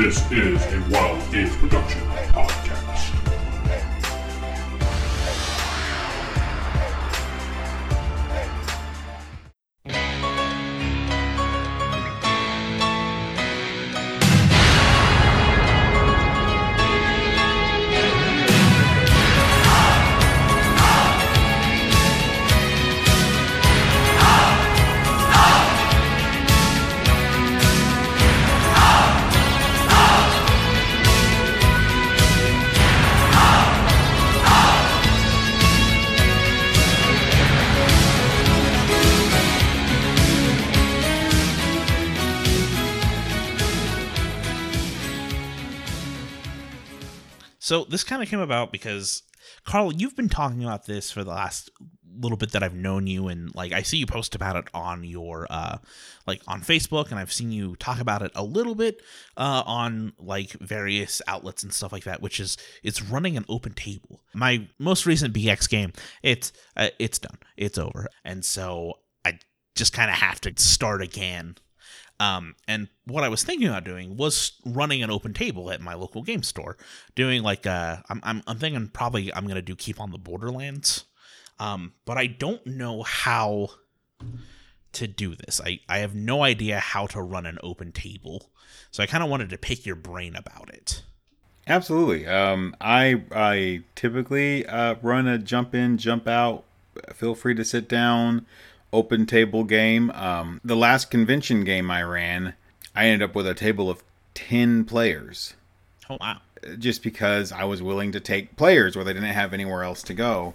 [0.00, 2.00] This is a Wild Games Production
[2.32, 3.29] podcast.
[47.70, 49.22] So this kind of came about because
[49.64, 51.70] Carl, you've been talking about this for the last
[52.18, 55.04] little bit that I've known you and like I see you post about it on
[55.04, 55.78] your uh
[56.26, 59.00] like on Facebook and I've seen you talk about it a little bit
[59.36, 63.74] uh on like various outlets and stuff like that which is it's running an open
[63.74, 64.24] table.
[64.34, 65.92] My most recent BX game,
[66.24, 67.38] it's uh, it's done.
[67.56, 68.08] It's over.
[68.24, 69.38] And so I
[69.76, 71.54] just kind of have to start again
[72.20, 75.94] um, and what I was thinking about doing was running an open table at my
[75.94, 76.76] local game store,
[77.14, 81.06] doing like uh, I'm I'm, I'm thinking probably I'm gonna do keep on the Borderlands,
[81.58, 83.70] um, but I don't know how
[84.92, 85.62] to do this.
[85.64, 88.50] I I have no idea how to run an open table,
[88.90, 91.02] so I kind of wanted to pick your brain about it.
[91.66, 92.26] Absolutely.
[92.26, 96.64] Um, I I typically uh, run a jump in, jump out.
[97.14, 98.44] Feel free to sit down
[98.92, 100.10] open table game.
[100.10, 102.54] Um, the last convention game I ran,
[102.94, 104.02] I ended up with a table of
[104.34, 105.54] 10 players.
[106.08, 106.38] Oh, wow.
[106.78, 110.14] Just because I was willing to take players where they didn't have anywhere else to
[110.14, 110.54] go.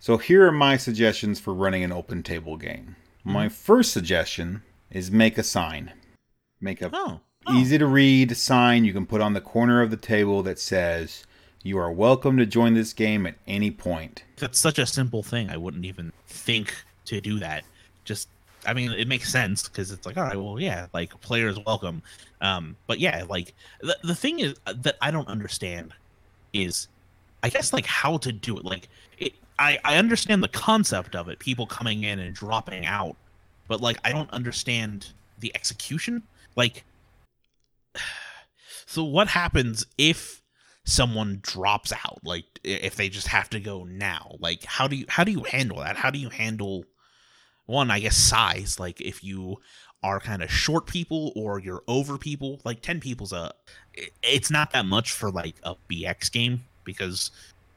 [0.00, 2.96] So here are my suggestions for running an open table game.
[3.20, 3.32] Mm-hmm.
[3.32, 5.92] My first suggestion is make a sign.
[6.60, 7.20] Make a oh.
[7.46, 7.54] Oh.
[7.56, 11.24] easy to read sign you can put on the corner of the table that says,
[11.62, 14.24] You are welcome to join this game at any point.
[14.36, 15.48] That's such a simple thing.
[15.48, 16.74] I wouldn't even think
[17.06, 17.64] to do that.
[18.04, 18.28] Just
[18.66, 22.02] I mean, it makes sense because it's like, all right, well, yeah, like players welcome.
[22.40, 25.92] Um, but yeah, like the the thing is uh, that I don't understand
[26.52, 26.88] is,
[27.42, 28.64] I guess like how to do it.
[28.64, 33.16] Like, it, I I understand the concept of it, people coming in and dropping out,
[33.68, 36.22] but like I don't understand the execution.
[36.56, 36.84] Like,
[38.86, 40.42] so what happens if
[40.84, 42.20] someone drops out?
[42.24, 44.36] Like, if they just have to go now?
[44.40, 45.96] Like, how do you how do you handle that?
[45.96, 46.84] How do you handle
[47.66, 48.80] one, I guess size.
[48.80, 49.58] Like if you
[50.02, 53.52] are kind of short people or you're over people, like 10 people's a
[54.22, 57.30] it's not that much for like a BX game because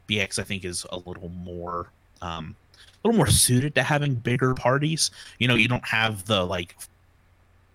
[0.08, 1.92] BX I think is a little more
[2.22, 5.12] um a little more suited to having bigger parties.
[5.40, 6.76] You know, you don't have the like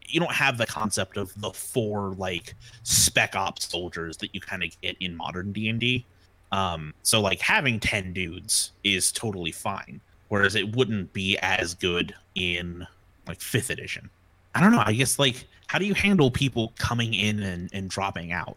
[0.07, 2.55] you don't have the concept of the four like
[2.85, 6.07] spec ops soldiers that you kind of get in modern D&D.
[6.53, 10.01] Um so like having 10 dudes is totally fine
[10.35, 12.85] whereas it wouldn't be as good in
[13.29, 14.11] like fifth edition.
[14.53, 14.83] I don't know.
[14.85, 18.57] I guess like how do you handle people coming in and, and dropping out?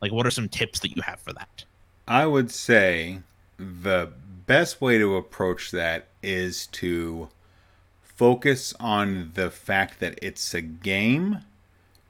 [0.00, 1.64] Like what are some tips that you have for that?
[2.08, 3.20] I would say
[3.56, 4.10] the
[4.48, 7.28] best way to approach that is to
[8.02, 11.38] focus on the fact that it's a game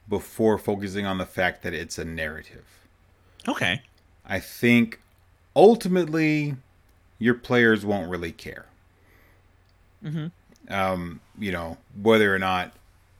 [0.09, 2.65] before focusing on the fact that it's a narrative.
[3.47, 3.83] Okay.
[4.25, 5.01] I think
[5.55, 6.57] ultimately
[7.19, 8.65] your players won't really care.
[10.05, 10.73] Mm-hmm.
[10.73, 12.73] Um, you know, whether or not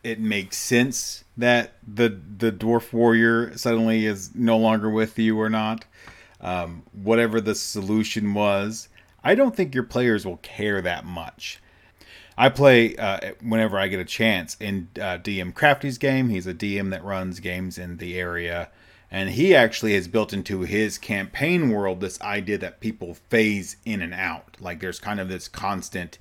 [0.03, 5.49] it makes sense that the the dwarf warrior suddenly is no longer with you or
[5.49, 5.85] not.
[6.41, 8.89] Um, whatever the solution was,
[9.23, 11.61] I don't think your players will care that much.
[12.37, 16.31] I play uh, whenever I get a chance in uh, DM Crafty's game.
[16.31, 18.71] He's a DM that runs games in the area,
[19.11, 24.03] and he actually has built into his campaign world this idea that people phase in
[24.03, 24.57] and out.
[24.59, 26.19] Like there's kind of this constant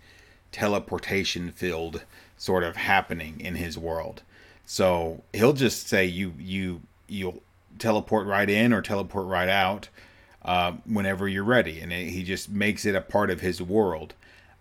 [0.51, 2.03] teleportation filled
[2.37, 4.23] sort of happening in his world.
[4.65, 7.41] So he'll just say you you you'll
[7.77, 9.89] teleport right in or teleport right out
[10.43, 14.13] uh, whenever you're ready, and it, he just makes it a part of his world.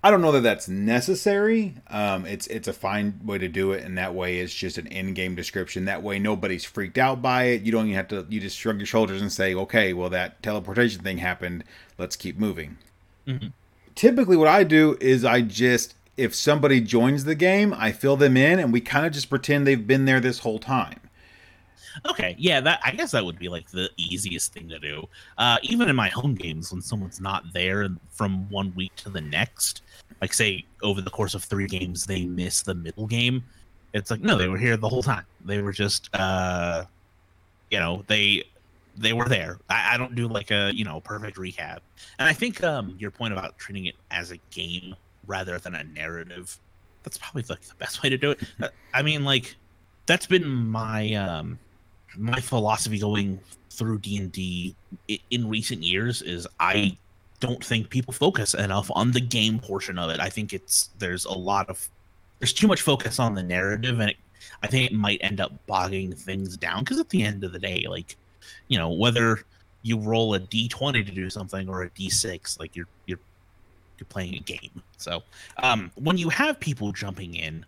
[0.02, 1.74] I don't know that that's necessary.
[1.88, 4.86] Um, it's it's a fine way to do it, and that way it's just an
[4.86, 5.84] in-game description.
[5.84, 7.62] That way nobody's freaked out by it.
[7.62, 8.26] You don't even have to.
[8.28, 11.64] You just shrug your shoulders and say, "Okay, well that teleportation thing happened.
[11.98, 12.78] Let's keep moving."
[13.26, 13.48] Mm-hmm
[14.00, 18.34] typically what I do is I just if somebody joins the game, I fill them
[18.34, 21.00] in and we kind of just pretend they've been there this whole time.
[22.08, 25.06] Okay, yeah, that I guess that would be like the easiest thing to do.
[25.36, 29.20] Uh, even in my home games, when someone's not there from one week to the
[29.20, 29.82] next,
[30.22, 33.44] like say over the course of three games they miss the middle game,
[33.92, 35.26] it's like no, they were here the whole time.
[35.44, 36.84] They were just uh,
[37.70, 38.44] you know they
[39.00, 39.58] they were there.
[39.68, 41.78] I, I don't do like a you know perfect recap,
[42.18, 44.94] and I think um your point about treating it as a game
[45.26, 46.58] rather than a narrative,
[47.02, 48.40] that's probably like the best way to do it.
[48.62, 49.56] Uh, I mean, like
[50.06, 51.58] that's been my um
[52.16, 54.76] my philosophy going through D and D
[55.30, 56.96] in recent years is I
[57.40, 60.20] don't think people focus enough on the game portion of it.
[60.20, 61.88] I think it's there's a lot of
[62.38, 64.16] there's too much focus on the narrative, and it,
[64.62, 66.80] I think it might end up bogging things down.
[66.80, 68.16] Because at the end of the day, like
[68.70, 69.40] you know, whether
[69.82, 73.18] you roll a d20 to do something or a d6, like you're you're
[73.98, 74.82] you're playing a game.
[74.96, 75.22] So
[75.62, 77.66] um, when you have people jumping in,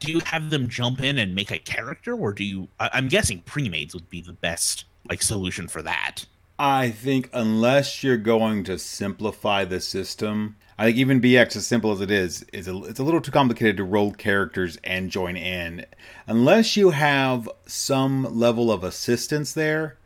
[0.00, 2.68] do you have them jump in and make a character, or do you?
[2.80, 6.24] I, I'm guessing pre-mades would be the best like solution for that.
[6.58, 11.90] I think unless you're going to simplify the system, I think even BX, as simple
[11.90, 15.36] as it is, is a, it's a little too complicated to roll characters and join
[15.36, 15.84] in.
[16.28, 19.98] Unless you have some level of assistance there,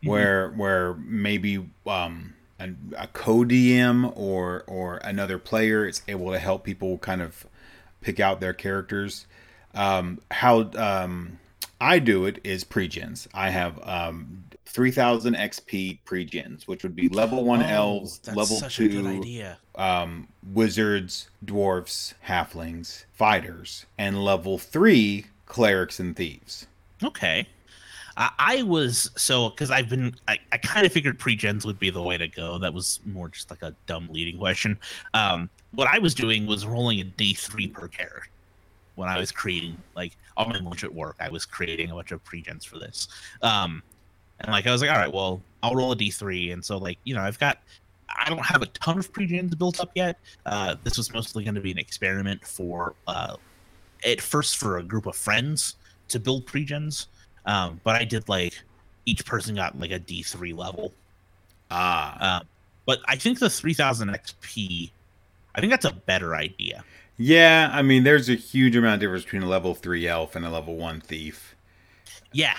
[0.00, 0.08] mm-hmm.
[0.08, 6.64] where where maybe um, a, a co-DM or or another player is able to help
[6.64, 7.46] people kind of
[8.00, 9.26] pick out their characters.
[9.74, 11.38] Um, how um,
[11.80, 13.28] I do it is pre-gens.
[13.32, 19.42] I have um, 3000 XP pre-gens, which would be level one oh, elves, level two
[19.74, 26.66] um, wizards, dwarfs, halflings, fighters, and level three clerics and thieves.
[27.02, 27.48] Okay.
[28.38, 32.02] I was so because I've been I, I kind of figured pre-gens would be the
[32.02, 32.58] way to go.
[32.58, 34.78] That was more just like a dumb leading question.
[35.14, 38.28] Um, what I was doing was rolling a D three per character
[38.96, 41.16] when I was creating like all my lunch at work.
[41.18, 43.08] I was creating a bunch of pre-gens for this.
[43.40, 43.82] Um,
[44.40, 46.98] and like I was like, all right, well, I'll roll a d3, and so like
[47.04, 47.58] you know, I've got
[48.18, 50.18] I don't have a ton of pre-gens built up yet.
[50.44, 53.36] Uh, this was mostly going to be an experiment for uh,
[54.04, 55.76] at first for a group of friends
[56.08, 57.06] to build pre-gens,
[57.46, 58.60] um, but I did like
[59.06, 60.92] each person got like a D3 level.
[61.70, 62.38] Ah.
[62.38, 62.44] Uh,
[62.86, 64.90] but I think the 3000 XP,
[65.54, 66.84] I think that's a better idea.
[67.18, 70.44] Yeah, I mean, there's a huge amount of difference between a level three elf and
[70.44, 71.54] a level one thief.
[72.32, 72.56] Yeah,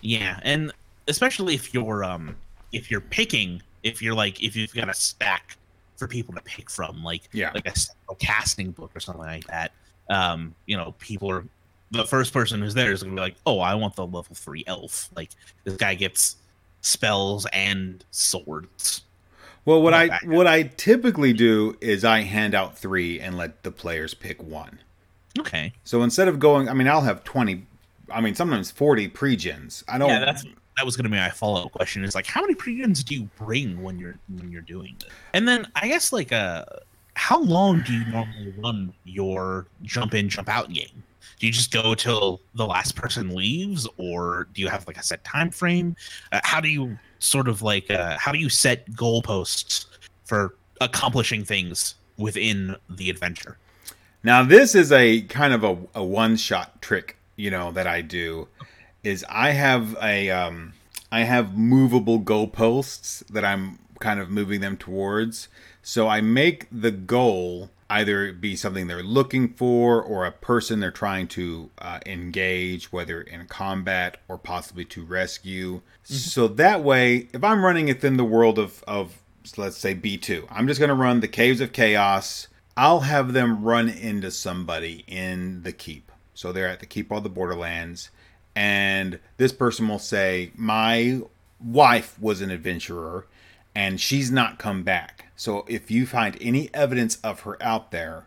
[0.00, 0.72] yeah, and
[1.08, 2.36] especially if you're um
[2.72, 5.56] if you're picking if you're like if you've got a stack
[5.96, 7.74] for people to pick from like yeah like a,
[8.10, 9.72] a casting book or something like that
[10.10, 11.44] um you know people are
[11.90, 14.64] the first person who's there is gonna be like oh i want the level three
[14.66, 15.30] elf like
[15.64, 16.36] this guy gets
[16.80, 19.02] spells and swords
[19.64, 23.70] well what i what i typically do is i hand out three and let the
[23.70, 24.78] players pick one
[25.38, 27.66] okay so instead of going i mean i'll have 20
[28.10, 30.44] i mean sometimes 40 pre-gens i don't yeah, that's
[30.78, 32.04] that was going to be my follow up question.
[32.04, 35.08] Is like, how many pre-gens do you bring when you're when you're doing this?
[35.34, 36.64] And then I guess like, uh,
[37.14, 41.02] how long do you normally run your jump in, jump out game?
[41.38, 45.02] Do you just go till the last person leaves, or do you have like a
[45.02, 45.96] set time frame?
[46.32, 49.86] Uh, how do you sort of like, uh, how do you set goalposts
[50.24, 53.56] for accomplishing things within the adventure?
[54.24, 58.02] Now, this is a kind of a, a one shot trick, you know, that I
[58.02, 58.48] do
[59.04, 60.72] is I have a um,
[61.12, 65.48] I have movable goalposts that I'm kind of moving them towards.
[65.82, 70.90] So I make the goal either be something they're looking for or a person they're
[70.90, 75.76] trying to uh, engage, whether in combat or possibly to rescue.
[75.76, 76.14] Mm-hmm.
[76.14, 79.18] So that way, if I'm running within the world of, of
[79.56, 82.48] let's say B2, I'm just going to run the Caves of Chaos.
[82.76, 86.12] I'll have them run into somebody in the keep.
[86.34, 88.10] So they're at the Keep of the Borderlands
[88.58, 91.20] and this person will say, My
[91.60, 93.24] wife was an adventurer
[93.72, 95.27] and she's not come back.
[95.38, 98.24] So if you find any evidence of her out there,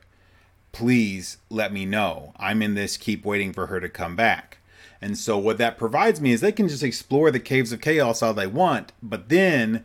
[0.71, 2.31] please let me know.
[2.37, 4.59] I'm in this keep waiting for her to come back.
[5.01, 8.21] And so what that provides me is they can just explore the caves of chaos
[8.21, 9.83] all they want, but then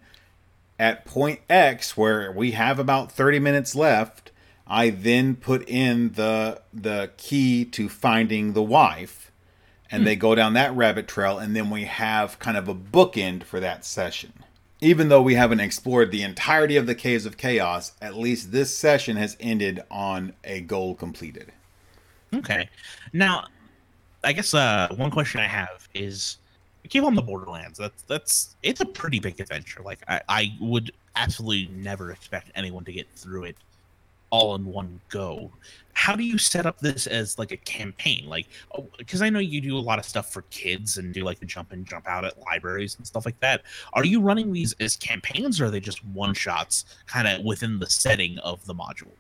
[0.79, 4.31] at point X where we have about 30 minutes left,
[4.65, 9.33] I then put in the the key to finding the wife
[9.91, 10.05] and hmm.
[10.05, 13.59] they go down that rabbit trail and then we have kind of a bookend for
[13.59, 14.33] that session
[14.81, 18.77] even though we haven't explored the entirety of the caves of chaos at least this
[18.77, 21.53] session has ended on a goal completed.
[22.35, 22.69] Okay.
[23.13, 23.47] Now
[24.25, 26.39] i guess uh, one question i have is
[26.89, 29.83] keep on the borderlands that's that's it's a pretty big adventure.
[29.83, 33.57] Like I, I would absolutely never expect anyone to get through it
[34.31, 35.51] all in one go.
[35.93, 38.27] How do you set up this as like a campaign?
[38.29, 38.47] Like
[38.99, 41.39] because oh, i know you do a lot of stuff for kids and do like
[41.39, 43.63] the jump in jump out at libraries and stuff like that.
[43.95, 47.79] Are you running these as campaigns or are they just one shots kind of within
[47.79, 49.13] the setting of the module?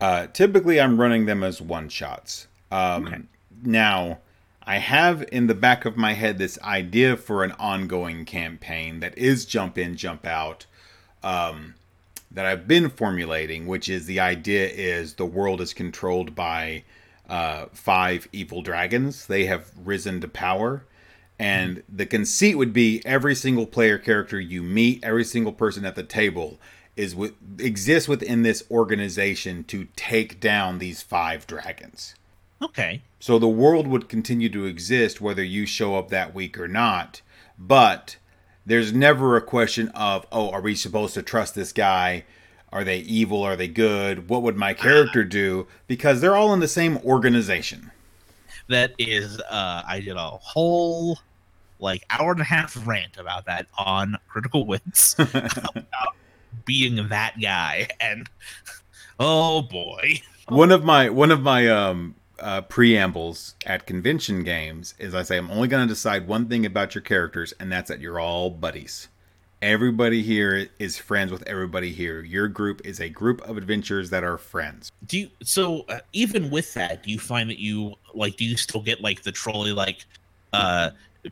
[0.00, 3.22] Uh, typically i'm running them as one shots um, okay.
[3.62, 4.18] now
[4.64, 9.16] I have in the back of my head this idea for an ongoing campaign that
[9.18, 10.66] is jump in, jump out,
[11.22, 11.74] um,
[12.34, 16.84] that I've been formulating, which is the idea is the world is controlled by
[17.28, 19.26] uh, five evil dragons.
[19.26, 20.84] They have risen to power.
[21.38, 25.96] And the conceit would be every single player character you meet, every single person at
[25.96, 26.58] the table
[26.94, 32.14] is with exists within this organization to take down these five dragons.
[32.60, 33.02] Okay.
[33.18, 37.22] So the world would continue to exist whether you show up that week or not.
[37.58, 38.16] But
[38.66, 42.24] there's never a question of, oh, are we supposed to trust this guy?
[42.72, 43.42] Are they evil?
[43.42, 44.28] Are they good?
[44.28, 45.66] What would my character do?
[45.86, 47.90] Because they're all in the same organization.
[48.68, 51.18] That is, uh, I did a whole
[51.82, 56.14] like hour and a half rant about that on Critical Wits about
[56.64, 58.30] being that guy, and
[59.20, 65.14] oh boy, one of my one of my um uh, preambles at convention games is
[65.14, 68.00] I say I'm only going to decide one thing about your characters, and that's that
[68.00, 69.08] you're all buddies.
[69.62, 72.22] Everybody here is friends with everybody here.
[72.22, 74.90] Your group is a group of adventurers that are friends.
[75.06, 78.56] Do you so uh, even with that, do you find that you like do you
[78.56, 80.04] still get like the trolley like
[80.52, 80.90] uh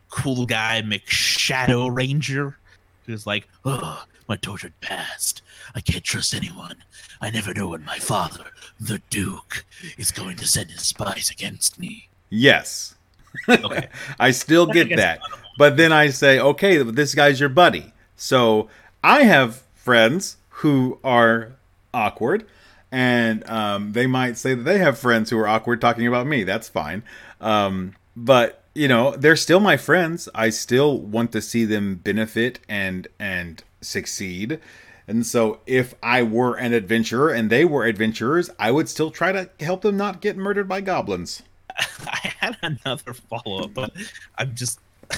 [0.08, 2.56] cool guy McShadow Ranger
[3.04, 5.42] who's like, "Oh, my tortured past.
[5.74, 6.76] I can't trust anyone.
[7.20, 8.46] I never know when my father,
[8.80, 9.64] the Duke,
[9.98, 12.94] is going to send his spies against me." Yes.
[13.48, 13.88] Okay.
[14.18, 15.20] I still get that.
[15.20, 17.92] none of them- But then I say, okay, this guy's your buddy.
[18.16, 18.68] So
[19.04, 21.52] I have friends who are
[21.94, 22.44] awkward,
[22.90, 26.42] and um, they might say that they have friends who are awkward talking about me.
[26.44, 27.02] That's fine.
[27.40, 30.28] Um, but you know, they're still my friends.
[30.34, 34.60] I still want to see them benefit and and succeed.
[35.08, 39.32] And so, if I were an adventurer and they were adventurers, I would still try
[39.32, 41.42] to help them not get murdered by goblins.
[41.78, 43.92] I had another follow up, but
[44.38, 44.78] I'm just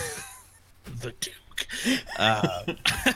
[1.01, 1.67] the Duke.
[2.19, 2.63] Uh,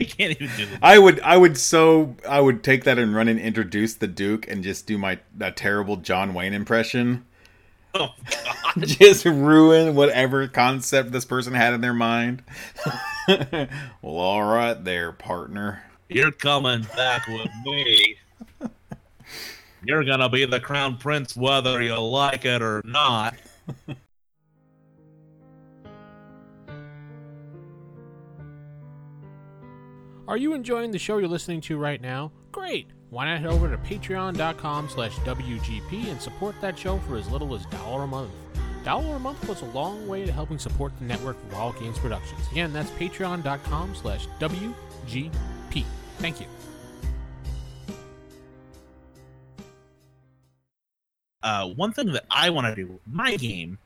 [0.00, 3.14] I can't even do the I would I would so I would take that and
[3.14, 5.18] run and introduce the Duke and just do my
[5.56, 7.24] terrible John Wayne impression.
[7.94, 8.86] Oh God!
[8.86, 12.42] Just ruin whatever concept this person had in their mind.
[13.28, 13.68] well,
[14.02, 15.82] all right there, partner.
[16.08, 18.16] You're coming back with me.
[19.84, 23.34] You're gonna be the crown prince whether you like it or not.
[30.28, 32.30] Are you enjoying the show you're listening to right now?
[32.52, 32.90] Great!
[33.10, 37.54] Why not head over to patreon.com slash WGP and support that show for as little
[37.54, 38.30] as dollar a month.
[38.84, 41.98] Dollar a month goes a long way to helping support the network of Wild Games
[41.98, 42.40] Productions.
[42.52, 45.84] Again, that's patreon.com slash WGP.
[46.18, 46.46] Thank you.
[51.42, 53.78] uh, one thing that I want to do with my game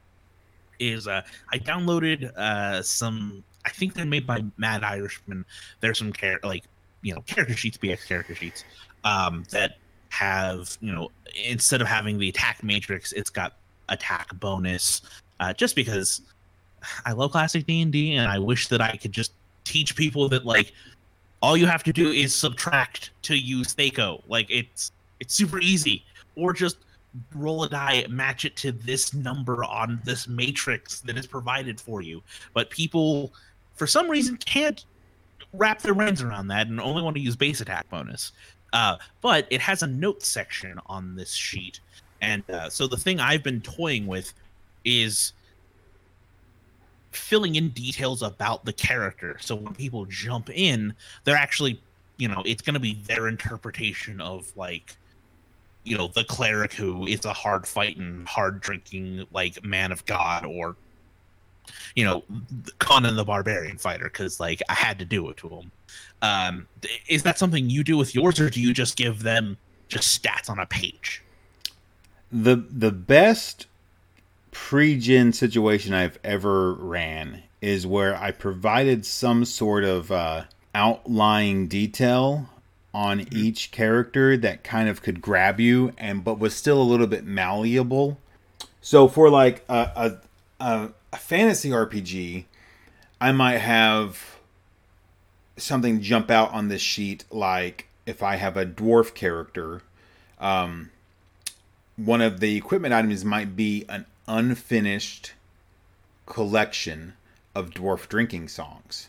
[0.79, 3.45] is uh, I downloaded uh, some.
[3.65, 5.45] I think they're made by Mad Irishman.
[5.81, 6.13] There's some
[6.43, 6.65] like
[7.03, 8.65] you know character sheets, BX character sheets
[9.05, 9.79] um, that
[10.11, 11.11] have you know
[11.45, 13.55] instead of having the attack matrix, it's got
[13.89, 15.03] attack bonus.
[15.41, 16.23] Uh, just because
[17.05, 19.33] I love classic D and D, and I wish that I could just
[19.65, 20.73] teach people that like
[21.43, 24.23] all you have to do is subtract to use THAC0.
[24.29, 26.05] Like it's it's super easy,
[26.37, 26.79] or just
[27.35, 32.03] roll a die, match it to this number on this matrix that is provided for
[32.03, 32.23] you.
[32.53, 33.33] But people,
[33.75, 34.85] for some reason, can't
[35.53, 38.33] wrap their brains around that and only want to use base attack bonus.
[38.75, 41.81] Uh, but it has a note section on this sheet,
[42.21, 44.35] and uh, so the thing I've been toying with
[44.85, 45.33] is
[47.13, 49.37] filling in details about the character.
[49.41, 51.81] So when people jump in, they're actually,
[52.17, 54.97] you know, it's going to be their interpretation of like
[55.85, 60.45] you know the cleric who is a hard fighting hard drinking like man of god
[60.45, 60.77] or
[61.95, 62.25] you know
[62.79, 65.71] conan the barbarian fighter because like i had to do it to him
[66.23, 66.67] um
[67.09, 69.57] is that something you do with yours or do you just give them
[69.89, 71.23] just stats on a page?
[72.31, 73.67] The the best
[74.51, 80.45] pre-gen situation I've ever ran is where I provided some sort of uh,
[80.75, 82.49] outlying detail
[82.93, 87.07] on each character that kind of could grab you and but was still a little
[87.07, 88.19] bit malleable.
[88.81, 90.19] So for like a
[90.61, 92.45] a, a, a fantasy RPG,
[93.21, 94.41] I might have
[95.57, 99.83] something jump out on this sheet like if I have a dwarf character,
[100.41, 100.91] um,
[101.95, 105.35] one of the equipment items might be an unfinished
[106.27, 107.15] collection
[107.55, 109.09] of dwarf drinking songs.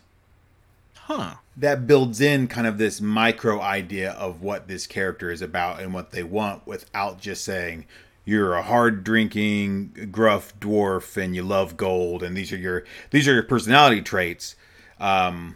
[0.94, 1.36] Huh.
[1.58, 5.92] That builds in kind of this micro idea of what this character is about and
[5.92, 7.86] what they want without just saying
[8.26, 13.28] you're a hard drinking gruff dwarf and you love gold and these are your these
[13.28, 14.56] are your personality traits
[15.00, 15.56] um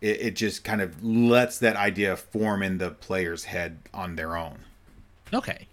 [0.00, 4.36] it, it just kind of lets that idea form in the player's head on their
[4.36, 4.58] own
[5.34, 5.66] Okay.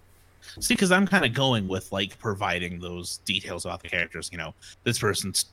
[0.59, 4.29] See, because I'm kind of going with like providing those details about the characters.
[4.31, 5.45] You know, this person's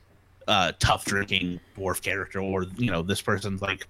[0.49, 3.87] uh, tough drinking dwarf character, or you know, this person's like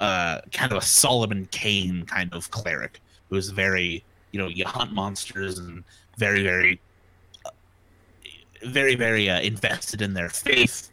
[0.00, 4.64] uh, kind of a Solomon Kane kind of cleric who is very, you know, you
[4.64, 5.84] hunt monsters and
[6.16, 6.80] very, very,
[7.46, 7.50] uh,
[8.64, 10.90] very, very uh, invested in their faith,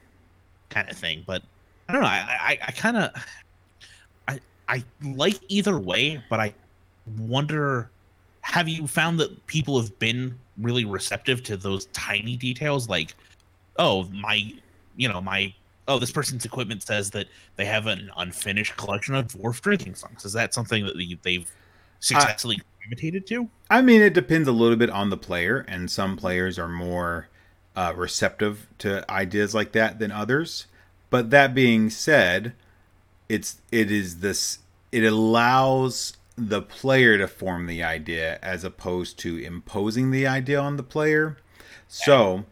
[0.70, 1.24] kind of thing.
[1.26, 1.42] But
[1.88, 2.08] I don't know.
[2.08, 3.12] I, I, I kind of,
[4.28, 6.54] I, I like either way, but I
[7.18, 7.90] wonder
[8.42, 13.16] have you found that people have been really receptive to those tiny details like
[13.78, 14.52] oh my
[14.98, 15.54] you know my
[15.88, 20.26] oh this person's equipment says that they have an unfinished collection of dwarf drinking songs
[20.26, 21.52] is that something that they've
[22.00, 26.18] successfully gravitated to I mean, it depends a little bit on the player, and some
[26.18, 27.28] players are more
[27.76, 30.66] uh, receptive to ideas like that than others.
[31.12, 32.54] But that being said,
[33.28, 34.60] it's it is this
[34.92, 40.78] it allows the player to form the idea as opposed to imposing the idea on
[40.78, 41.38] the player.
[41.88, 42.46] So,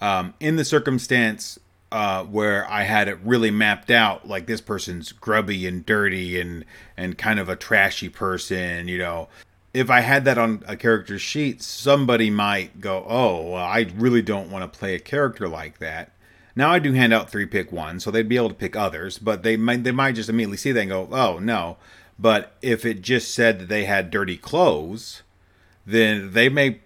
[0.00, 1.58] um, in the circumstance
[1.92, 6.64] uh, where I had it really mapped out, like this person's grubby and dirty and
[6.96, 9.28] and kind of a trashy person, you know.
[9.74, 14.22] If I had that on a character sheet, somebody might go, "Oh, well, I really
[14.22, 16.12] don't want to play a character like that."
[16.54, 19.18] Now I do hand out three pick one, so they'd be able to pick others,
[19.18, 21.78] but they might they might just immediately see that and go, "Oh no."
[22.18, 25.22] But if it just said that they had dirty clothes,
[25.86, 26.80] then they may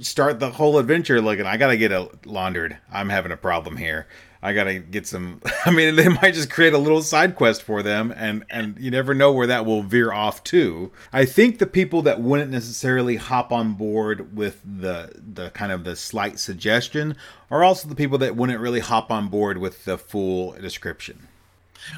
[0.00, 2.76] start the whole adventure looking, I gotta get it laundered.
[2.92, 4.06] I'm having a problem here.
[4.40, 5.40] I gotta get some.
[5.66, 8.90] I mean, they might just create a little side quest for them, and and you
[8.90, 10.92] never know where that will veer off to.
[11.12, 15.84] I think the people that wouldn't necessarily hop on board with the the kind of
[15.84, 17.16] the slight suggestion
[17.50, 21.26] are also the people that wouldn't really hop on board with the full description.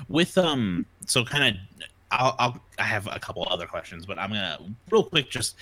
[0.08, 4.30] with um so kind of I'll, I'll i have a couple other questions but i'm
[4.30, 4.58] gonna
[4.90, 5.56] real quick just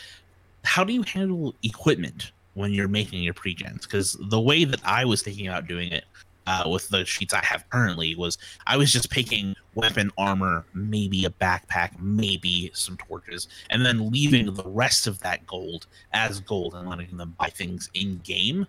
[0.68, 5.04] how do you handle equipment when you're making your pre-gens because the way that i
[5.04, 6.04] was thinking about doing it
[6.46, 11.24] uh, with the sheets i have currently was i was just picking weapon armor maybe
[11.24, 16.74] a backpack maybe some torches and then leaving the rest of that gold as gold
[16.74, 18.66] and letting them buy things in game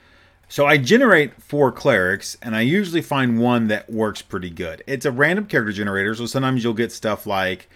[0.49, 4.83] So I generate four clerics, and I usually find one that works pretty good.
[4.85, 7.69] It's a random character generator, so sometimes you'll get stuff like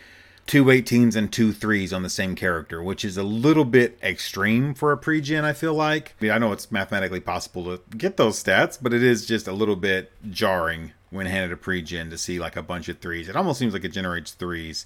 [0.46, 4.74] two 18s and two 3s on the same character, which is a little bit extreme
[4.74, 6.16] for a pre-gen, I feel like.
[6.20, 9.48] I mean, I know it's mathematically possible to get those stats, but it is just
[9.48, 13.30] a little bit jarring when handed a pre-gen to see like a bunch of 3s.
[13.30, 14.86] It almost seems like it generates 3s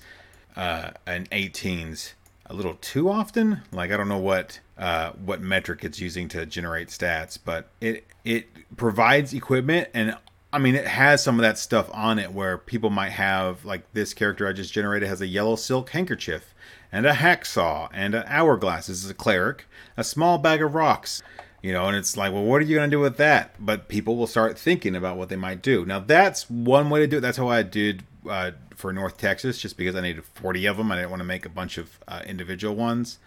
[0.55, 2.13] uh, and 18s
[2.45, 3.61] a little too often.
[3.71, 8.05] Like I don't know what uh, what metric it's using to generate stats, but it
[8.23, 10.15] it provides equipment, and
[10.51, 13.91] I mean, it has some of that stuff on it where people might have, like,
[13.93, 16.55] this character I just generated has a yellow silk handkerchief
[16.91, 18.87] and a hacksaw and an hourglass.
[18.87, 21.21] This is a cleric, a small bag of rocks,
[21.61, 23.55] you know, and it's like, well, what are you going to do with that?
[23.59, 25.85] But people will start thinking about what they might do.
[25.85, 27.21] Now, that's one way to do it.
[27.21, 30.91] That's how I did uh, for North Texas, just because I needed 40 of them.
[30.91, 33.19] I didn't want to make a bunch of uh, individual ones.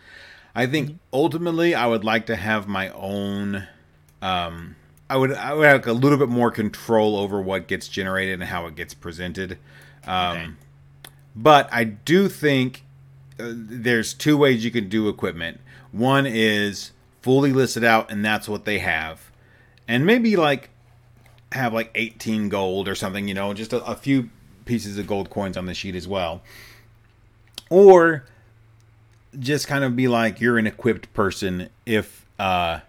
[0.55, 3.69] I think ultimately I would like to have my own.
[4.21, 4.77] Um,
[5.09, 8.45] I would I would have a little bit more control over what gets generated and
[8.45, 9.59] how it gets presented.
[10.07, 10.49] Um, Okay.
[11.35, 12.85] But I do think
[13.41, 15.61] uh, there's two ways you can do equipment.
[15.91, 16.93] One is
[17.23, 19.31] fully listed out, and that's what they have,
[19.89, 20.71] and maybe like
[21.53, 24.31] have like 18 gold or something, you know, just a, a few
[24.65, 26.43] pieces of gold coins on the sheet as well.
[27.71, 28.25] Or
[29.39, 32.81] just kind of be like you're an equipped person if uh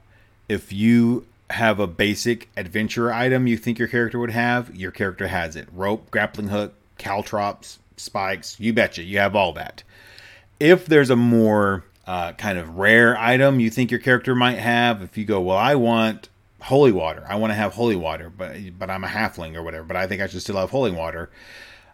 [0.50, 5.28] if you have a basic adventure item you think your character would have, your character
[5.28, 5.68] has it.
[5.72, 9.84] Rope, grappling hook, caltrops, spikes, you betcha, you have all that.
[10.60, 15.02] If there's a more uh, kind of rare item you think your character might have,
[15.02, 16.30] if you go, well, I want
[16.62, 19.84] holy water, I want to have holy water, but but I'm a halfling or whatever,
[19.84, 21.30] but I think I should still have holy water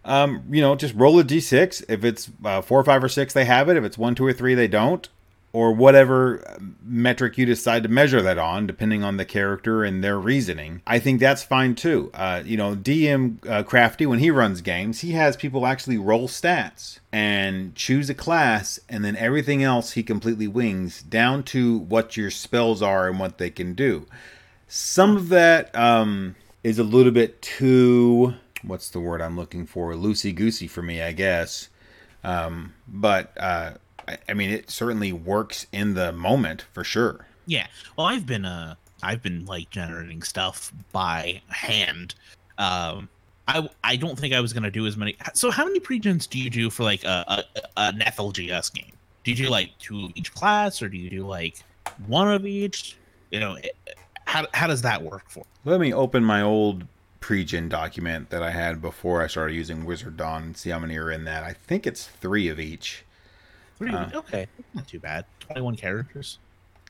[0.06, 1.84] um, you know, just roll a d6.
[1.88, 3.78] If it's uh, four, five, or six, they have it.
[3.78, 5.08] If it's one, two, or three, they don't.
[5.52, 6.44] Or whatever
[6.84, 10.84] metric you decide to measure that on, depending on the character and their reasoning.
[10.86, 12.12] I think that's fine too.
[12.14, 16.28] Uh, you know, DM uh, Crafty, when he runs games, he has people actually roll
[16.28, 22.16] stats and choose a class, and then everything else he completely wings down to what
[22.16, 24.06] your spells are and what they can do.
[24.68, 29.94] Some of that um, is a little bit too what's the word I'm looking for?
[29.94, 31.70] Loosey goosey for me, I guess.
[32.24, 33.74] Um, but uh,
[34.28, 37.28] I, mean, it certainly works in the moment for sure.
[37.46, 37.68] Yeah.
[37.98, 42.16] Well, I've been uh I've been like generating stuff by hand.
[42.58, 43.10] Um
[43.48, 45.16] I I don't think I was gonna do as many.
[45.34, 48.92] So how many pregens do you do for like a, a an FLGS game?
[49.24, 51.58] Do you do like two of each class, or do you do like
[52.08, 52.98] one of each?
[53.32, 53.76] You know, it-
[54.26, 55.44] how how does that work for?
[55.66, 56.84] Let me open my old
[57.20, 61.12] pregen document that I had before I started using Wizardawn and see how many are
[61.12, 61.44] in that.
[61.44, 63.04] I think it's three of each.
[63.80, 64.10] Three, Uh.
[64.20, 65.26] okay, not too bad.
[65.40, 66.38] Twenty one characters.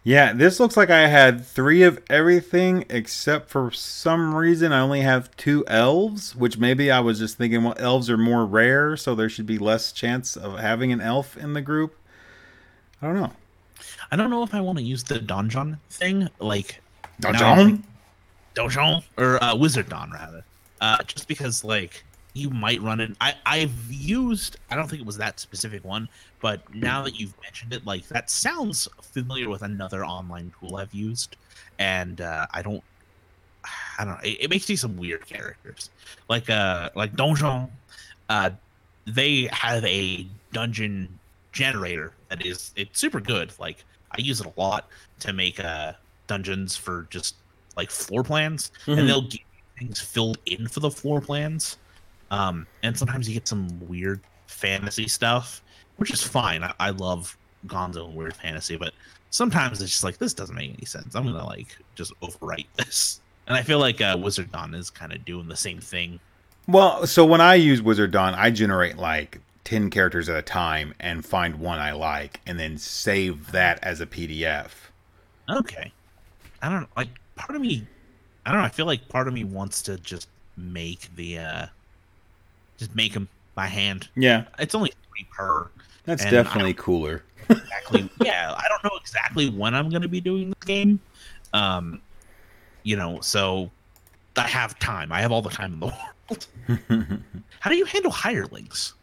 [0.04, 5.02] Yeah, this looks like I had three of everything except for some reason I only
[5.02, 9.14] have two elves, which maybe I was just thinking, well, elves are more rare, so
[9.14, 11.96] there should be less chance of having an elf in the group.
[13.02, 13.34] I don't know.
[14.12, 16.82] I don't know if I want to use the donjon thing, like
[17.22, 17.84] now I'm Donjon?
[18.56, 20.44] Donjon or uh, Wizardawn rather.
[20.82, 23.12] Uh, just because like you might run it.
[23.20, 24.58] I I've used.
[24.70, 26.08] I don't think it was that specific one,
[26.42, 30.94] but now that you've mentioned it, like that sounds familiar with another online tool I've
[30.94, 31.36] used,
[31.80, 32.84] and uh, I don't.
[33.98, 34.20] I don't know.
[34.24, 35.90] It, it makes me some weird characters,
[36.30, 37.70] like uh like Donjon.
[38.30, 38.52] Uh,
[39.06, 41.20] they have a dungeon
[41.52, 43.52] generator that is it's super good.
[43.60, 44.88] Like I use it a lot
[45.22, 45.94] to make uh
[46.28, 47.36] dungeons for just
[47.76, 49.00] like floor plans, Mhm.
[49.00, 49.42] and they'll get
[49.78, 51.78] things filled in for the floor plans.
[52.32, 55.62] Um, and sometimes you get some weird fantasy stuff,
[55.98, 56.64] which is fine.
[56.64, 57.38] I, I love
[57.68, 58.94] Gonzo and weird fantasy, but
[59.30, 61.16] sometimes it's just like this doesn't make any sense.
[61.16, 63.22] I'm gonna like just overwrite this.
[63.48, 66.20] And I feel like uh, Wizardawn is kind of doing the same thing.
[66.68, 71.26] Well, so when I use Wizardawn, I generate like 10 characters at a time and
[71.26, 74.70] find one I like and then save that as a PDF.
[75.50, 75.92] Okay.
[76.62, 77.88] I don't like part of me
[78.50, 81.66] I don't know, I feel like part of me wants to just make the uh
[82.80, 84.08] just make them by hand.
[84.16, 85.70] Yeah, It's only three per
[86.06, 87.24] that's definitely cooler.
[87.50, 91.00] exactly yeah, I don't know exactly when I'm gonna be doing this game.
[91.54, 92.02] Um
[92.84, 93.70] you know, so
[94.38, 95.12] I have time.
[95.12, 95.86] I have all the time in the
[96.30, 97.22] world.
[97.60, 98.94] How do you handle hirelings?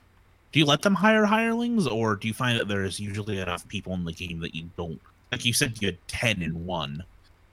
[0.53, 3.93] Do you let them hire hirelings, or do you find that there's usually enough people
[3.93, 4.99] in the game that you don't?
[5.31, 7.05] Like you said, you had ten in one.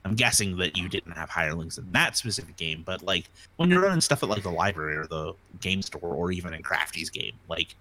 [0.04, 3.82] I'm guessing that you didn't have hirelings in that specific game, but like when you're
[3.82, 7.32] running stuff at like the library or the game store, or even in Crafty's game,
[7.48, 7.74] like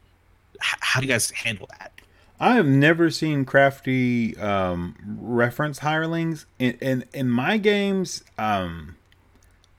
[0.55, 1.91] h- how do you guys handle that?
[2.39, 8.23] I have never seen Crafty um, reference hirelings in, in in my games.
[8.37, 8.95] Um,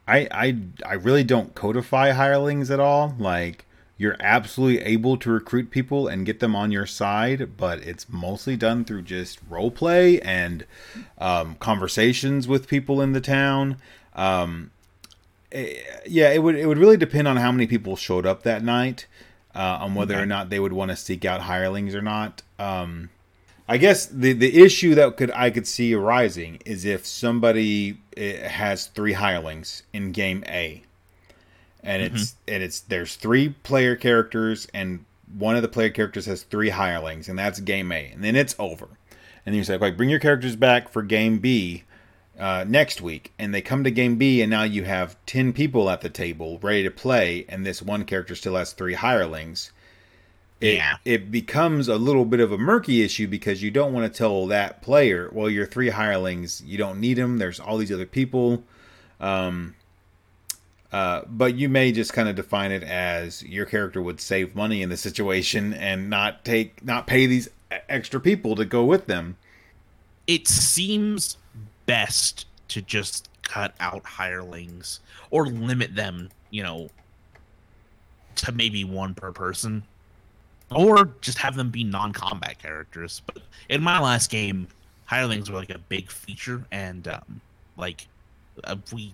[0.07, 3.15] I I I really don't codify hirelings at all.
[3.19, 3.64] Like
[3.97, 8.57] you're absolutely able to recruit people and get them on your side, but it's mostly
[8.57, 10.65] done through just role play and
[11.17, 13.77] um, conversations with people in the town.
[14.13, 14.71] Um,
[15.51, 18.63] eh, yeah, it would it would really depend on how many people showed up that
[18.63, 19.07] night,
[19.55, 22.41] uh, on whether or not they would want to seek out hirelings or not.
[22.59, 23.09] Um,
[23.67, 28.47] I guess the the issue that could I could see arising is if somebody eh,
[28.47, 30.83] has three hirelings in game A,
[31.85, 35.05] and it's and it's there's three player characters, and
[35.37, 38.55] one of the player characters has three hirelings, and that's game A, and then it's
[38.59, 38.87] over.
[39.45, 41.83] And you say, like, bring your characters back for game B
[42.39, 45.89] uh, next week, and they come to game B, and now you have ten people
[45.89, 49.71] at the table ready to play, and this one character still has three hirelings.
[50.61, 50.95] It, Yeah.
[51.05, 54.47] it becomes a little bit of a murky issue because you don't want to tell
[54.47, 57.37] that player, well, your three hirelings, you don't need them.
[57.37, 58.63] There's all these other people.
[59.19, 59.75] Um,
[60.95, 64.81] uh, but you may just kind of define it as your character would save money
[64.81, 67.49] in the situation and not take, not pay these
[67.89, 69.35] extra people to go with them.
[70.27, 71.37] it seems
[71.85, 76.89] best to just cut out hirelings or limit them, you know,
[78.35, 79.83] to maybe one per person,
[80.71, 83.21] or just have them be non-combat characters.
[83.25, 84.67] But in my last game,
[85.05, 87.41] hirelings were like a big feature, and um,
[87.77, 88.07] like
[88.63, 89.13] uh, we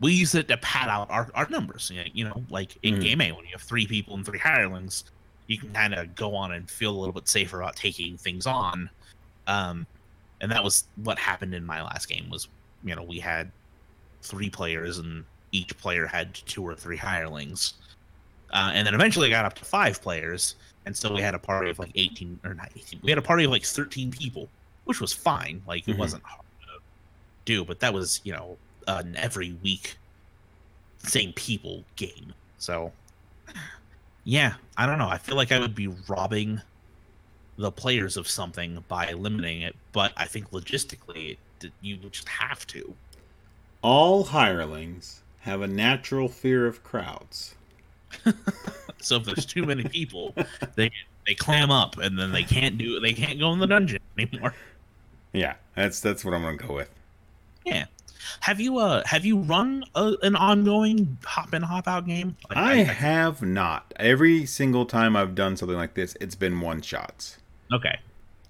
[0.00, 1.90] we use it to pad out our, our numbers.
[2.14, 3.02] you know- like in Mhm.
[3.02, 5.04] game A, when you have three people and three hirelings,
[5.46, 8.46] you can kind of go on and feel a little bit safer about taking things
[8.46, 8.88] on.
[9.46, 9.86] Um,
[10.40, 12.48] and that was what happened in my last game was
[12.82, 13.50] you know we had
[14.22, 17.74] three players and each player had two or three hirelings
[18.52, 20.54] uh, and then eventually it got up to five players
[20.86, 23.22] and so we had a party of like 18 or not 18 we had a
[23.22, 24.48] party of like 13 people
[24.84, 25.98] which was fine like it Mhm.
[25.98, 26.78] wasn't hard to
[27.44, 28.56] do but that was you know
[28.98, 29.96] an every week
[30.98, 32.92] same people game so
[34.24, 36.60] yeah i don't know i feel like i would be robbing
[37.60, 42.66] the players of something by limiting it, but I think logistically it, you just have
[42.68, 42.94] to.
[43.82, 47.54] All hirelings have a natural fear of crowds.
[49.02, 50.34] So if there's too many people,
[50.74, 50.90] they
[51.26, 54.54] they clam up and then they can't do they can't go in the dungeon anymore.
[55.32, 56.90] Yeah, that's that's what I'm gonna go with.
[57.64, 57.86] Yeah.
[58.40, 62.36] Have you uh have you run a, an ongoing hop in hop out game?
[62.48, 63.92] Like, I have not.
[63.96, 67.38] Every single time I've done something like this, it's been one shots.
[67.72, 67.98] okay.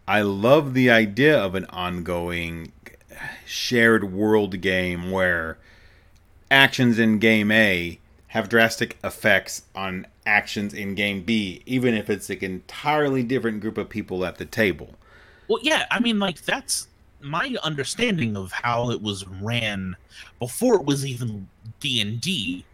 [0.08, 2.72] I love the idea of an ongoing
[3.46, 5.56] shared world game where
[6.50, 12.28] actions in game A have drastic effects on actions in game B, even if it's
[12.30, 14.94] an entirely different group of people at the table.
[15.48, 16.88] Well, yeah, I mean, like that's
[17.22, 19.96] my understanding of how it was ran
[20.38, 21.48] before it was even
[21.80, 22.64] D and D.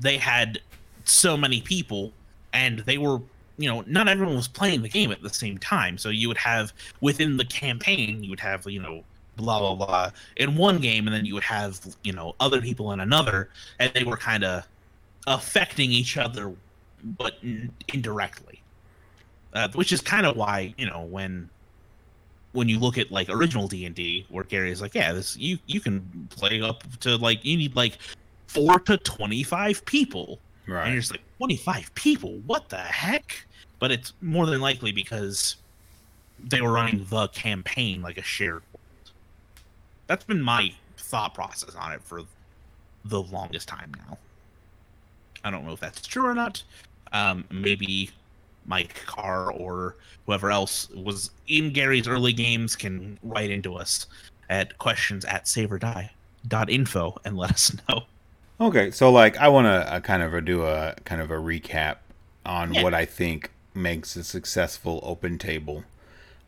[0.00, 0.60] They had
[1.04, 2.12] so many people,
[2.52, 3.20] and they were,
[3.58, 5.98] you know, not everyone was playing the game at the same time.
[5.98, 9.04] So you would have within the campaign, you would have, you know,
[9.36, 12.92] blah blah blah in one game, and then you would have, you know, other people
[12.92, 14.66] in another, and they were kind of
[15.26, 16.52] affecting each other,
[17.02, 18.60] but in- indirectly.
[19.52, 21.48] Uh, which is kind of why, you know, when
[22.54, 25.36] when you look at like original D and D, where Gary is like, yeah, this
[25.36, 27.98] you you can play up to like you need like
[28.46, 30.86] four to twenty five people, and Right.
[30.92, 33.44] you're just like twenty five people, what the heck?
[33.80, 35.56] But it's more than likely because
[36.38, 39.10] they were running the campaign like a shared world.
[40.06, 42.22] That's been my thought process on it for
[43.04, 44.16] the longest time now.
[45.42, 46.62] I don't know if that's true or not.
[47.12, 48.10] Um, maybe
[48.66, 49.96] Mike Carr or
[50.26, 54.06] whoever else was in Gary's early games can write into us
[54.50, 58.02] at questions at saveordie.info and let us know.
[58.60, 61.96] Okay, so like I want to uh, kind of do a kind of a recap
[62.46, 62.82] on Yeah.
[62.82, 65.84] what I think makes a successful open table.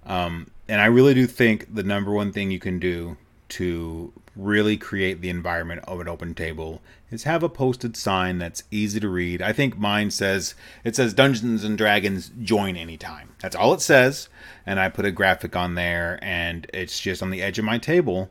[0.04, 3.16] Um, and I really do think the number one thing you can do
[3.50, 8.64] to really create the environment of an open table is have a posted sign that's
[8.70, 9.40] easy to read.
[9.40, 13.30] I think mine says it says Dungeons and Dragons join anytime.
[13.40, 14.28] That's all it says,
[14.66, 17.78] and I put a graphic on there and it's just on the edge of my
[17.78, 18.30] table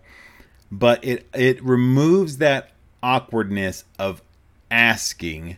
[0.72, 4.22] but it it removes that awkwardness of
[4.72, 5.58] asking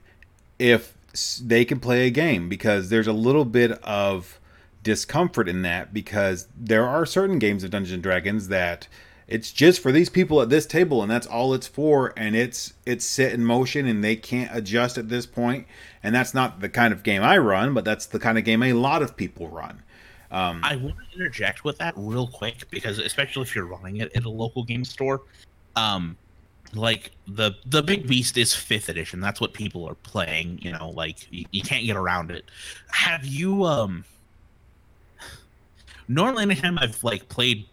[0.60, 0.94] if
[1.42, 4.40] they can play a game because there's a little bit of
[4.84, 8.88] discomfort in that because there are certain games of Dungeons and Dragons that
[9.28, 12.74] it's just for these people at this table and that's all it's for and it's
[12.86, 15.68] it's set in motion and they can't adjust at this point
[16.02, 18.63] and that's not the kind of game I run but that's the kind of game
[18.63, 19.82] a lot of people run.
[20.63, 24.26] I want to interject with that real quick because especially if you're running it at
[24.26, 25.22] a local game store,
[25.76, 26.18] um,
[26.74, 29.22] like the the big beast is fifth edition.
[29.22, 30.60] That's what people are playing.
[30.62, 32.46] You know, like you, you can't get around it.
[32.90, 34.04] Have you um?
[36.10, 37.66] Normally, anytime I've like played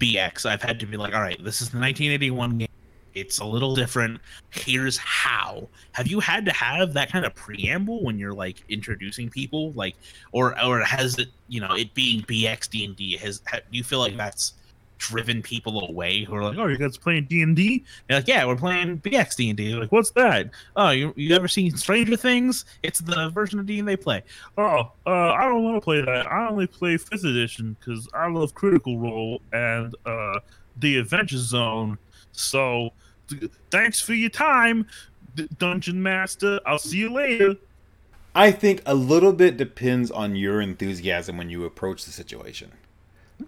[0.00, 2.68] BX, I've had to be like, all right, this is the 1981 game.
[3.14, 4.20] It's a little different.
[4.50, 5.68] Here's how.
[5.92, 9.96] Have you had to have that kind of preamble when you're like introducing people, like,
[10.32, 13.40] or or has it, you know, it being BX D and D has?
[13.40, 14.54] Do you feel like that's
[15.00, 18.44] driven people away who are like, "Oh, you guys playing D and D?" Like, "Yeah,
[18.44, 22.16] we're playing BX D and D." Like, "What's that?" "Oh, you you ever seen Stranger
[22.16, 22.66] Things?
[22.82, 24.22] It's the version of D and they play."
[24.56, 26.30] Oh, uh, I don't want to play that.
[26.30, 30.40] I only play fifth edition because I love Critical Role and uh,
[30.76, 31.98] the Adventure Zone.
[32.32, 32.90] So,
[33.28, 34.86] th- thanks for your time,
[35.34, 36.60] D- Dungeon Master.
[36.66, 37.56] I'll see you later.
[38.34, 42.70] I think a little bit depends on your enthusiasm when you approach the situation.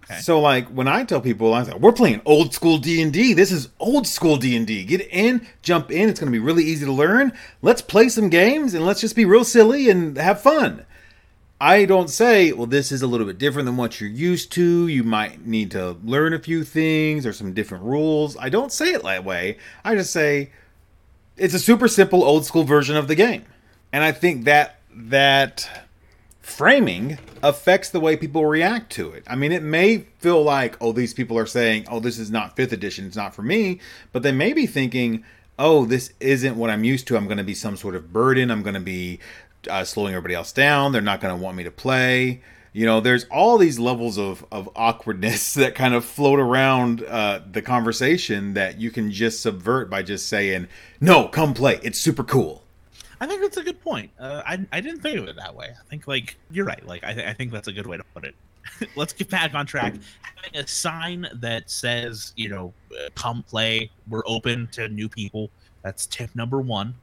[0.03, 0.19] Okay.
[0.19, 3.33] So like when I tell people I say we're playing old school D&D.
[3.33, 4.83] This is old school D&D.
[4.83, 6.09] Get in, jump in.
[6.09, 7.33] It's going to be really easy to learn.
[7.61, 10.85] Let's play some games and let's just be real silly and have fun.
[11.61, 14.87] I don't say, well this is a little bit different than what you're used to.
[14.87, 18.35] You might need to learn a few things or some different rules.
[18.37, 19.57] I don't say it that way.
[19.85, 20.51] I just say
[21.37, 23.45] it's a super simple old school version of the game.
[23.93, 25.82] And I think that that
[26.43, 29.23] framing affects the way people react to it.
[29.25, 32.55] I mean, it may feel like, oh, these people are saying, oh, this is not
[32.55, 33.79] fifth edition, it's not for me,
[34.11, 35.23] but they may be thinking,
[35.57, 37.17] oh, this isn't what I'm used to.
[37.17, 38.51] I'm going to be some sort of burden.
[38.51, 39.19] I'm going to be
[39.69, 40.91] uh, slowing everybody else down.
[40.91, 42.41] They're not going to want me to play.
[42.73, 47.39] You know, there's all these levels of, of awkwardness that kind of float around uh,
[47.49, 50.67] the conversation that you can just subvert by just saying,
[50.99, 51.79] no, come play.
[51.83, 52.62] It's super cool.
[53.23, 54.11] I think that's a good point.
[54.19, 55.69] Uh, I I didn't think of it that way.
[55.69, 56.85] I think like you're right.
[56.85, 58.35] Like I th- I think that's a good way to put it.
[58.97, 59.93] Let's get back on track.
[60.35, 63.89] Having a sign that says you know uh, come play.
[64.09, 65.49] We're open to new people.
[65.83, 66.95] That's tip number one.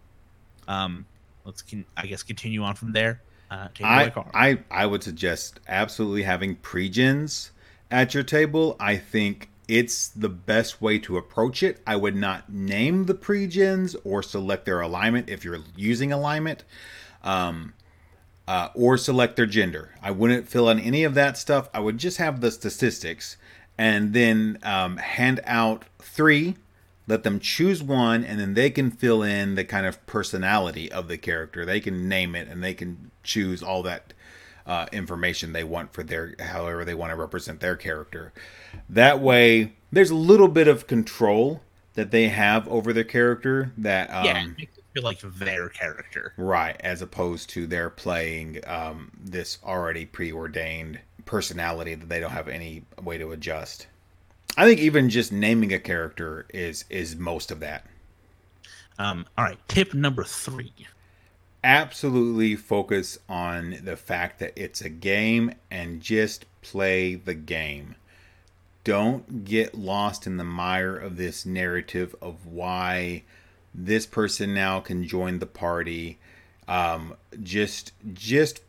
[0.69, 1.07] Um,
[1.47, 3.23] let's con- I guess continue on from there.
[3.51, 7.51] Uh, take I, I I would suggest absolutely having pre-gens
[7.91, 8.77] at your table.
[8.79, 11.81] I think it's the best way to approach it.
[11.87, 16.65] I would not name the pre-gens or select their alignment if you're using alignment,
[17.23, 17.75] um,
[18.49, 19.95] uh, or select their gender.
[20.03, 21.69] I wouldn't fill in any of that stuff.
[21.73, 23.37] I would just have the statistics
[23.79, 26.57] and then um, hand out three.
[27.07, 31.07] Let them choose one, and then they can fill in the kind of personality of
[31.07, 31.65] the character.
[31.65, 34.15] They can name it, and they can choose all that
[34.71, 38.33] uh, information they want for their however they want to represent their character.
[38.89, 41.61] That way, there's a little bit of control
[41.95, 43.73] that they have over their character.
[43.77, 46.35] That um, yeah, makes it feel like their character.
[46.37, 52.49] right, as opposed to they're playing um, this already preordained personality that they don't have
[52.49, 53.89] any way to adjust.
[54.57, 57.87] I think even just naming a character is is most of that.
[59.01, 60.73] Um, all right, tip number three.
[61.63, 67.97] Absolutely focus on the fact that it's a game and just play the game.
[68.83, 73.25] Don't get lost in the mire of this narrative of why
[73.75, 76.19] this person now can join the party.
[76.67, 78.63] Um, just, just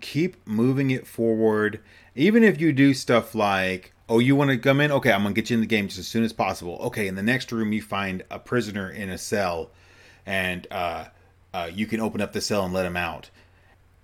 [0.00, 1.80] keep moving it forward.
[2.14, 4.92] Even if you do stuff like, oh, you want to come in?
[4.92, 6.78] Okay, I'm gonna get you in the game just as soon as possible.
[6.82, 9.70] Okay, in the next room you find a prisoner in a cell,
[10.26, 11.06] and uh,
[11.52, 13.30] uh, you can open up the cell and let him out.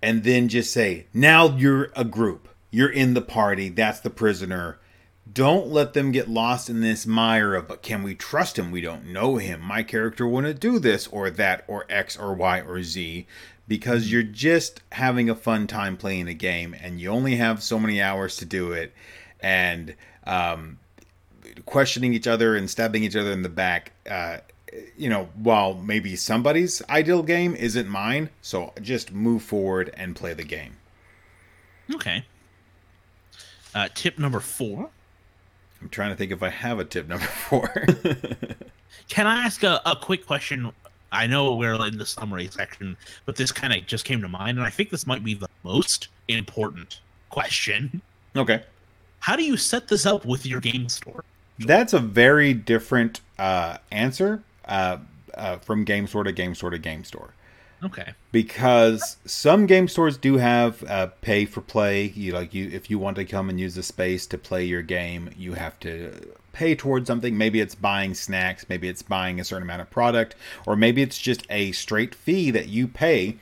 [0.03, 2.49] And then just say, now you're a group.
[2.71, 3.69] You're in the party.
[3.69, 4.79] That's the prisoner.
[5.33, 8.71] Don't let them get lost in this mire of, but can we trust him?
[8.71, 9.61] We don't know him.
[9.63, 13.27] My character wouldn't do this or that or X or Y or Z
[13.67, 17.79] because you're just having a fun time playing a game and you only have so
[17.79, 18.93] many hours to do it.
[19.41, 19.95] And
[20.27, 20.79] um,
[21.65, 24.39] questioning each other and stabbing each other in the back, uh,
[24.97, 28.31] you know, while maybe somebody's ideal game isn't mine.
[28.43, 30.77] So just move forward and play the game.
[31.95, 32.25] Okay.
[33.75, 34.91] Uh, tip number four.
[35.81, 37.69] I'm trying to think if I have a tip number four.
[39.09, 40.73] Can I ask a, a quick question?
[41.13, 44.59] I know we're in the summary section, but this kind of just came to mind,
[44.59, 48.01] and I think this might be the most important question.
[48.35, 48.63] okay.
[49.21, 51.25] How do you set this up with your game store?
[51.59, 54.99] That's a very different uh, answer uh,
[55.35, 57.35] uh, from game store to game store to game store.
[57.83, 58.15] Okay.
[58.33, 62.07] because some game stores do have uh, pay for play.
[62.07, 64.81] You like you if you want to come and use the space to play your
[64.81, 67.37] game, you have to pay towards something.
[67.37, 70.35] Maybe it's buying snacks, maybe it's buying a certain amount of product,
[70.67, 73.37] or maybe it's just a straight fee that you pay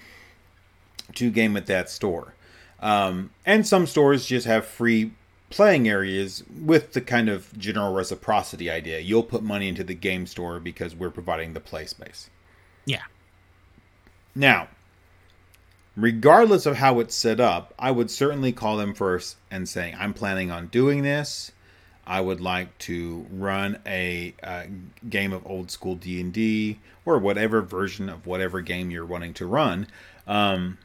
[1.15, 2.35] to game at that store.
[2.81, 5.12] Um, and some stores just have free
[5.53, 8.98] playing areas with the kind of general reciprocity idea.
[8.98, 12.30] You'll put money into the game store because we're providing the play space.
[12.86, 13.05] Yeah.
[14.34, 14.68] Now,
[15.96, 20.14] regardless of how it's set up, I would certainly call them first and saying, I'm
[20.14, 21.53] planning on doing this.
[22.07, 24.64] I would like to run a uh,
[25.09, 29.86] game of old school D&D or whatever version of whatever game you're wanting to run
[30.26, 30.78] um,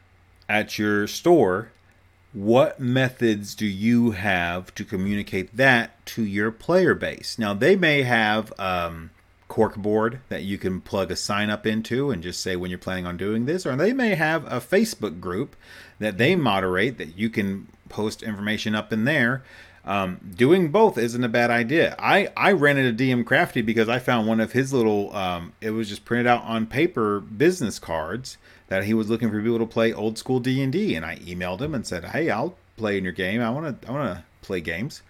[0.47, 1.71] at your store.
[2.37, 7.39] What methods do you have to communicate that to your player base?
[7.39, 9.09] Now, they may have um,
[9.49, 13.07] corkboard that you can plug a sign up into and just say when you're planning
[13.07, 15.55] on doing this, or they may have a Facebook group
[15.97, 19.43] that they moderate that you can post information up in there.
[19.83, 21.95] Um, doing both isn't a bad idea.
[21.97, 25.71] I, I ran into DM Crafty because I found one of his little, um, it
[25.71, 29.65] was just printed out on paper business cards that he was looking for people to
[29.65, 32.97] play old school D and D, and I emailed him and said, "Hey, I'll play
[32.97, 33.41] in your game.
[33.41, 35.01] I want to I want to play games."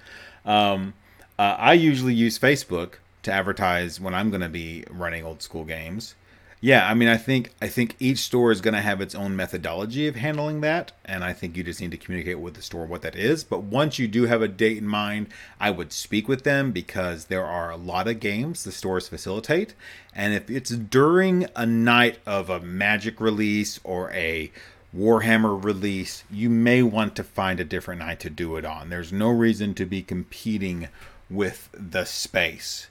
[0.45, 0.93] Um,
[1.37, 2.93] uh, I usually use Facebook
[3.23, 6.15] to advertise when I'm going to be running old school games
[6.59, 9.35] yeah, I mean, I think I think each store is going to have its own
[9.35, 12.87] methodology of handling that, and I think you just need to communicate with the store
[12.87, 13.43] what that is.
[13.43, 15.27] But once you do have a date in mind,
[15.59, 19.75] I would speak with them because there are a lot of games the stores facilitate,
[20.15, 24.51] and if it's during a night of a Magic release or a
[24.95, 28.89] Warhammer release, you may want to find a different night to do it on.
[28.89, 30.87] There's no reason to be competing
[31.29, 32.87] with the space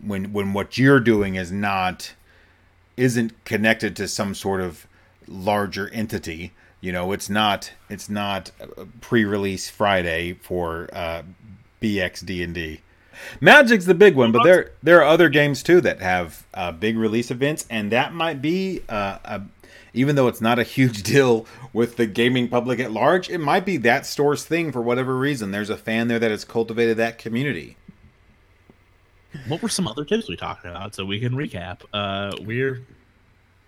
[0.00, 2.14] when when what you're doing is not
[3.02, 4.86] isn't connected to some sort of
[5.26, 6.52] larger entity.
[6.80, 8.52] You know, it's not it's not
[9.00, 11.22] pre-release Friday for uh,
[11.80, 12.80] BX D and D.
[13.40, 16.96] Magic's the big one, but there there are other games too that have uh, big
[16.96, 19.42] release events, and that might be uh, a,
[19.92, 23.64] even though it's not a huge deal with the gaming public at large, it might
[23.64, 25.50] be that store's thing for whatever reason.
[25.50, 27.76] There's a fan there that has cultivated that community
[29.46, 31.80] what were some other tips we talked about so we can recap?
[31.92, 32.82] Uh, we're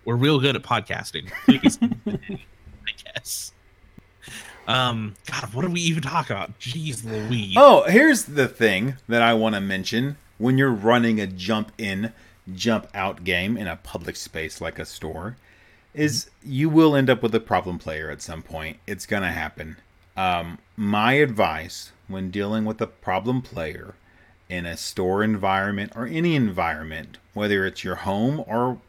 [0.05, 1.31] we're real good at podcasting.
[2.87, 3.51] I guess.
[4.67, 6.59] Um, God, what do we even talk about?
[6.59, 7.55] Jeez Louise.
[7.57, 12.13] Oh, here's the thing that I want to mention: when you're running a jump in,
[12.53, 15.37] jump out game in a public space like a store,
[15.93, 18.77] is you will end up with a problem player at some point.
[18.87, 19.77] It's gonna happen.
[20.17, 23.95] Um, my advice when dealing with a problem player
[24.49, 28.79] in a store environment or any environment, whether it's your home or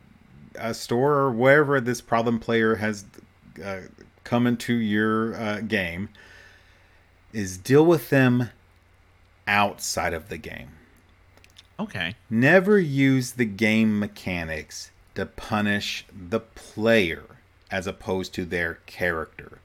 [0.55, 3.05] a store or wherever this problem player has
[3.65, 3.81] uh,
[4.25, 6.09] come into your uh, game,
[7.33, 8.51] is deal with them
[9.47, 10.71] outside of the game.
[11.79, 12.15] Okay.
[12.31, 17.25] Never use the game mechanics to punish the player
[17.71, 19.59] as opposed to their character.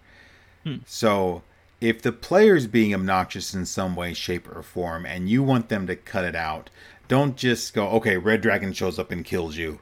[0.63, 0.77] Hmm.
[0.85, 1.43] So
[1.81, 5.87] if the player's being obnoxious in some way, shape, or form, and you want them
[5.87, 6.69] to cut it out,
[7.07, 9.79] don't just go, okay, Red Dragon shows up and kills you.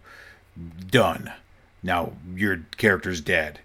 [0.89, 1.31] Done.
[1.83, 3.59] Now your character's dead.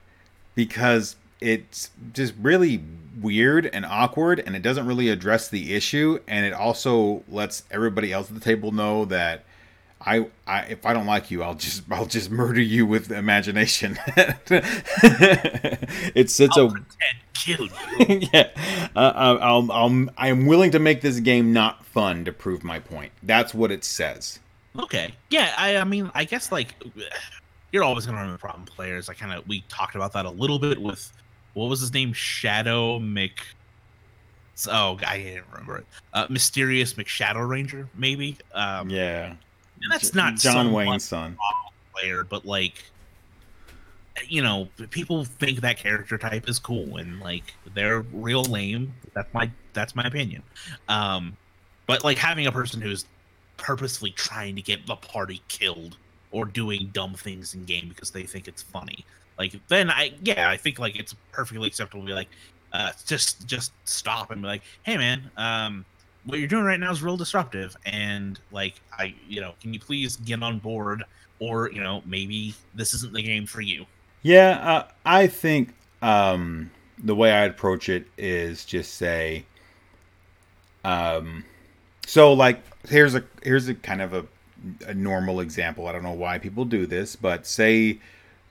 [0.55, 2.83] Because it's just really
[3.21, 8.13] weird and awkward, and it doesn't really address the issue, and it also lets everybody
[8.13, 9.45] else at the table know that
[10.07, 13.99] I, I if I don't like you, I'll just I'll just murder you with imagination.
[16.15, 16.85] it's such I'll a
[17.33, 18.29] kill you.
[18.33, 18.51] yeah,
[18.95, 23.13] uh, I'll, I'll I'm willing to make this game not fun to prove my point.
[23.23, 24.41] That's what it says.
[24.79, 26.75] Okay, yeah, I I mean I guess like
[27.73, 29.09] you're always gonna run into problem players.
[29.09, 31.11] I kind of we talked about that a little bit with
[31.55, 33.41] what was his name Shadow Mc.
[34.69, 35.87] Oh, I didn't remember it.
[36.13, 38.37] Uh, Mysterious McShadow Ranger, maybe.
[38.53, 39.35] Um, yeah
[39.85, 41.37] and that's not John Wayne's son
[41.95, 42.83] player, but like
[44.29, 48.95] you know, people think that character type is cool and like they're real lame.
[49.13, 50.43] That's my that's my opinion.
[50.89, 51.37] Um
[51.87, 53.05] but like having a person who's
[53.57, 55.97] purposefully trying to get the party killed
[56.31, 59.05] or doing dumb things in game because they think it's funny.
[59.39, 62.29] Like then I yeah, I think like it's perfectly acceptable to be like
[62.73, 65.85] uh just just stop and be like, "Hey man, um
[66.27, 69.81] what you're doing right now is real disruptive and like i you know can you
[69.81, 71.05] please get on board
[71.39, 73.87] or you know maybe this isn't the game for you?
[74.23, 79.45] Yeah uh, i think um the way i'd approach it is just say
[80.85, 81.45] um
[82.07, 84.25] so like here's a here's a kind of a,
[84.87, 85.87] a normal example.
[85.87, 87.99] I don't know why people do this but say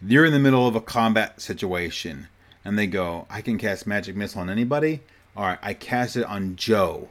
[0.05, 2.27] you're in the middle of a combat situation
[2.65, 5.01] and they go i can cast magic missile on anybody.
[5.35, 7.09] All right i cast it on joe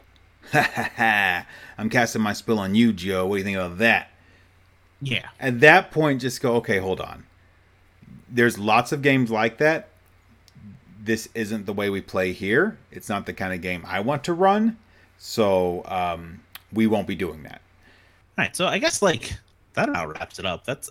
[0.51, 1.47] Ha ha ha!
[1.78, 3.26] I'm casting my spell on you, Joe.
[3.26, 4.11] What do you think about that?
[5.01, 5.28] Yeah.
[5.40, 7.24] At that point, just go, okay, hold on.
[8.28, 9.88] There's lots of games like that.
[11.03, 12.78] This isn't the way we play here.
[12.90, 14.78] It's not the kind of game I want to run.
[15.18, 16.40] So um,
[16.72, 17.61] we won't be doing that.
[18.38, 18.55] All right.
[18.55, 19.34] So I guess like
[19.74, 20.64] that about wraps it up.
[20.64, 20.90] That's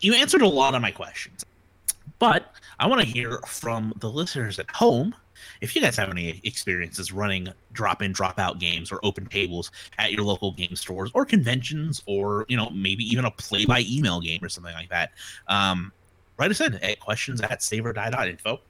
[0.00, 1.44] you answered a lot of my questions,
[2.18, 5.14] but I want to hear from the listeners at home
[5.60, 9.70] if you guys have any experiences running drop in, drop out games or open tables
[9.98, 13.84] at your local game stores or conventions, or you know maybe even a play by
[13.88, 15.10] email game or something like that,
[15.48, 15.92] um,
[16.38, 18.60] write us in at questions at saveordie.info.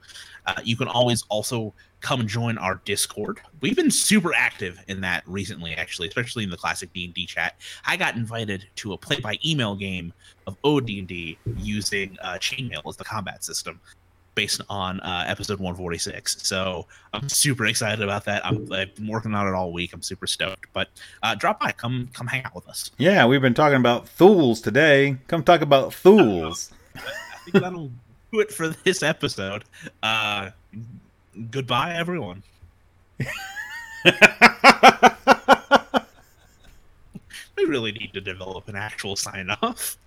[0.45, 3.41] Uh, you can always also come join our Discord.
[3.61, 7.25] We've been super active in that recently, actually, especially in the classic D and D
[7.25, 7.55] chat.
[7.85, 10.13] I got invited to a play by email game
[10.47, 13.79] of OD&D using uh, chainmail as the combat system,
[14.39, 16.47] based on uh, episode 146.
[16.47, 18.45] So I'm super excited about that.
[18.45, 19.91] I'm, I've been working on it all week.
[19.91, 20.67] I'm super stoked.
[20.71, 20.87] But
[21.21, 22.89] uh, drop by, come come hang out with us.
[22.97, 25.17] Yeah, we've been talking about Thools today.
[25.27, 26.71] Come talk about Thools.
[26.95, 27.01] I
[27.43, 27.91] think that'll
[28.31, 29.65] do it for this episode.
[30.01, 30.51] Uh,
[31.51, 32.41] goodbye, everyone.
[37.57, 39.97] We really need to develop an actual sign off.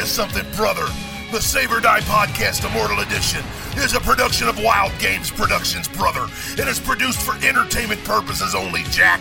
[0.00, 0.86] You something, brother.
[1.30, 3.44] The Save or Die Podcast Immortal Edition
[3.76, 6.26] is a production of Wild Games Productions, brother.
[6.52, 9.20] It is produced for entertainment purposes only, Jack.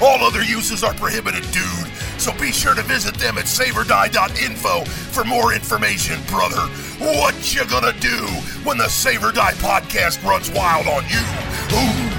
[0.00, 1.88] All other uses are prohibited, dude.
[2.16, 6.62] So be sure to visit them at saveordie.info for more information, brother.
[7.00, 8.24] What you gonna do
[8.62, 12.06] when the Save or Die Podcast runs wild on you?
[12.06, 12.09] Ooh.